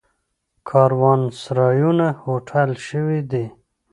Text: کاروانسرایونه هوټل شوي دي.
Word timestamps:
کاروانسرایونه 0.69 2.07
هوټل 2.23 2.69
شوي 2.87 3.19
دي. 3.31 3.45